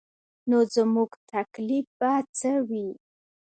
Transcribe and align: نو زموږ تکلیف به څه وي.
نو 0.49 0.57
زموږ 0.75 1.11
تکلیف 1.31 1.85
به 1.99 2.11
څه 2.37 2.51
وي. 2.69 2.87